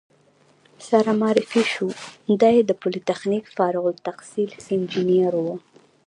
سره 0.89 1.11
معرفي 1.21 1.61
شوو، 1.73 1.99
دی 2.41 2.55
د 2.61 2.71
پولتخنیک 2.81 3.45
فارغ 3.55 3.83
التحصیل 3.93 4.49
انجینر 4.73 5.33
و. 5.45 5.47